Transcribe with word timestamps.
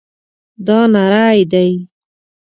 دا 0.67 0.79
نری 0.93 1.41
دی 1.51 1.71